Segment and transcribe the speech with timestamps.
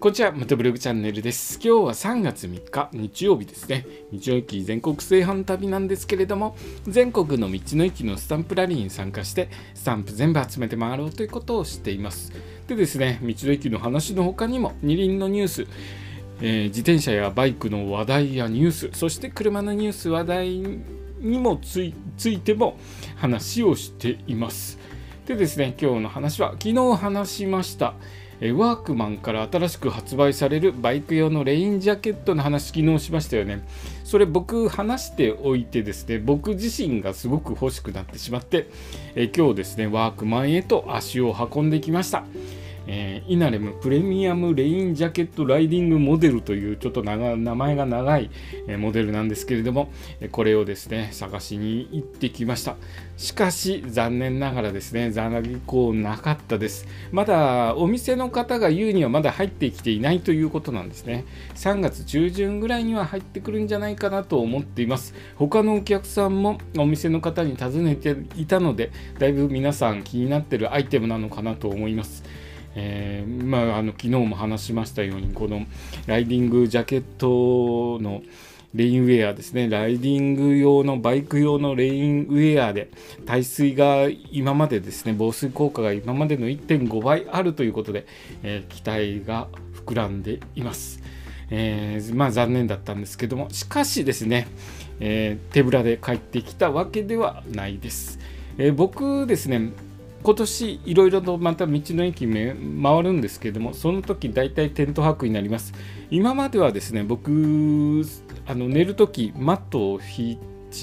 [0.00, 1.60] こんにちは、またブログチャンネルです。
[1.62, 3.84] 今日は3月3日、日曜日ですね。
[4.10, 6.56] 日曜駅全国製販旅なんですけれども、
[6.88, 12.32] 全国の道の駅のスタンプラリーに参加して、スタンプ全部集めて回ろうということをしています。
[12.66, 15.66] でですね、道の駅の話の他にも、二輪のニュース、
[16.40, 20.48] えー、自転車やバイクの話題やニュース、そして車のニュース、話題
[21.20, 22.78] にもついても
[23.16, 24.78] 話をしています。
[25.26, 27.92] でですね、今日の話は、昨日話しました、
[28.40, 33.62] ワークマンから新しく発売されるバイク用のレインジャケットの話昨日しましたよね。
[34.02, 38.66] それ僕話しておいてですね、僕自身がすごく欲しくなってしまって、
[39.14, 42.24] え今日ですね、ワークマンへと足を運んできました。
[42.92, 47.16] えー、イナレムプレミアムレインジャケットライディングモデルというちょっと名
[47.54, 48.30] 前が長い、
[48.66, 52.74] え、モデルなんですけれども、えこれをですね、探しに行ってきました。
[53.16, 56.88] しかし、残念ながらですね、残念なかったです。
[57.12, 61.24] まだお店の方が言うにはまだ入ってきていないということなんですね。
[61.54, 65.14] 3月中旬ぐらいには入ってくるんじゃないかなと思っています。
[65.36, 72.24] 他のお客さんもお店の方に尋ねていたので、だいぶ皆さん気になってるアイテムなのかなと思います。
[72.74, 75.66] えー、まあ、あの昨日も話しましたようにこの
[76.06, 78.22] ライディングジャケットの
[78.74, 82.90] レインウェアですねライディング用のバイク用のレインウェアで
[83.26, 88.06] 耐水が今までですね防水効果が今までの1.5倍あるということで、
[88.44, 89.48] えー、期待が
[89.84, 91.00] 膨らんでいます。
[91.52, 94.46] えー、まあ残念だったんですけどもしかしですね、
[95.00, 98.20] え、手ぶらで帰ってきたわけではないです。
[98.56, 99.72] え僕ですね
[100.22, 105.72] 今年いろいろとまた道の駅回るんですけどもその時大体テント泊になります。
[106.10, 107.30] 今まではですね僕
[108.46, 110.38] あの寝る時マットを引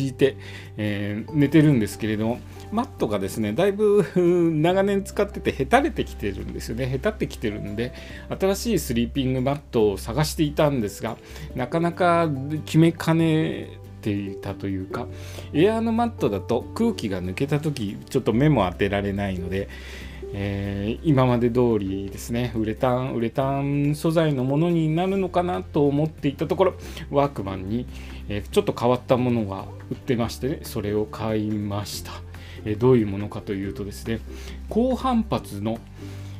[0.07, 0.37] いて、
[0.77, 2.39] えー、寝てるんですけれども
[2.71, 6.89] マットがですねだいぶ 長年使っててへたれてきてるんですよね。
[6.91, 7.93] へたってきてるんで
[8.39, 11.17] 新しいスリーピングマットを探していたんですが
[11.55, 12.29] なかなか
[12.65, 15.07] 決めかねていたというか
[15.53, 19.69] エアーのマットだと空気が抜けた時ちょっと目も当てられないので、
[20.33, 26.73] えー、今まで通りですねウレタンウレタン素材のものになるのかなと思っていたところ
[27.09, 27.87] ワークマンに、
[28.29, 32.11] えー、ちょっと変わったものが売ってましてねそれを買いました、
[32.65, 34.19] えー、どういうものかというとですね
[34.69, 35.79] 高反発の、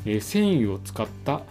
[0.06, 1.42] え繊維を使った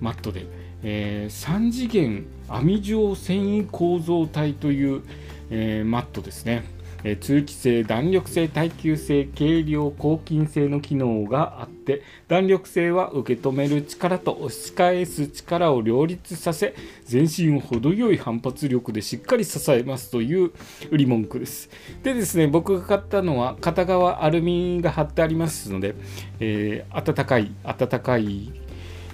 [0.00, 0.46] マットで
[0.82, 5.02] えー、3次元網状繊維構造体という、
[5.50, 6.64] えー、マットですね、
[7.04, 16.74] えー、通気性、弾力性、耐久性、軽量、抗菌性の機能があって弾力性は受け止める力と押し返す力を両立させ
[17.04, 20.52] 全身を程よい反発力でしっかり支えますという
[20.90, 21.70] 売り文句です。
[22.02, 25.94] でですね僕が買ったのは片側アルミが貼ってありますので、
[26.40, 28.52] えー、暖かい暖かい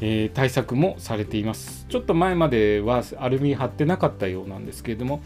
[0.00, 5.22] えー、対策もされていますちょっと前まではアルミ貼ってなかったようなんですけれども、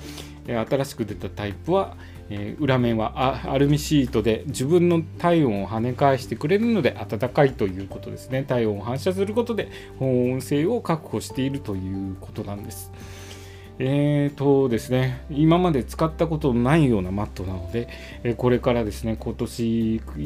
[0.47, 1.97] え、新しく出たタイプは、
[2.29, 12.93] えー、裏面はアルミシートで自分の体温を跳ね返してくれるので暖かいということですね体温を反射することで保温性を確保しているということなんです。
[13.83, 17.89] えーとですね、今まで使ったことのないようなマットなので、
[18.23, 20.17] えこれからですね、今年、道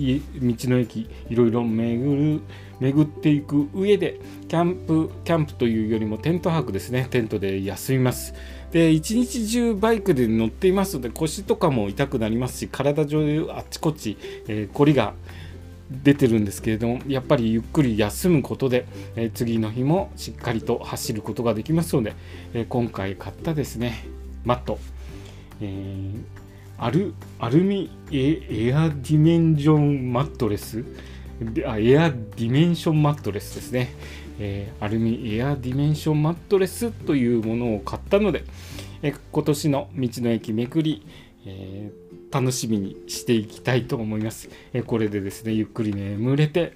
[0.70, 2.40] の駅、いろいろ巡る、
[2.80, 8.34] 巡っていく上で、キャンプ、キャンプというよりもテント泊ですね、テントで休みます。
[8.72, 15.14] で、一日中バイクで乗っていますので、腰とかも痛くなりますし、体中あっちこっち、えー、凝りが
[15.90, 18.86] 出てるんですけれどもやっぱりゆっくり休むことで、
[19.16, 22.14] え、次の日もしっかりと走ることができますので、
[22.54, 24.06] え、今回買ったですね
[24.44, 24.78] マット、
[25.60, 30.84] えー、アルアルミエアディメンションマットレス。
[31.66, 33.92] あエアディメンションマットレスですね、
[34.38, 38.44] えー、アルミエアディメンションマットレスというものを買ったので、
[39.02, 41.04] え、今年の道の駅めくり、
[41.44, 44.50] えー楽しみにしていきたいと思います。
[44.72, 46.74] えこれでですね、ゆっくり眠れて、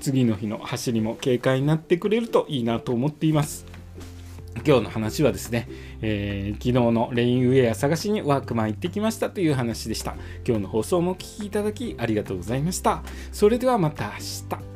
[0.00, 3.66] 次の日の走りも軽快になってくれるといいなと思っています。
[4.66, 5.68] 今日の話はですね、
[6.02, 10.16] えー、昨日のレインウェア探しにワークマン行ってきましたという話でした。
[10.44, 13.04] 今日の放送もお聴きいただきありがとうございました。
[13.30, 14.75] それではまた明日。